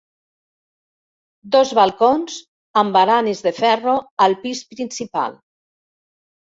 Dos 1.57 1.73
balcons 1.81 2.39
amb 2.83 2.97
baranes 2.99 3.47
de 3.51 3.55
ferro 3.63 3.97
al 4.29 4.39
pis 4.45 4.67
principal. 4.75 5.41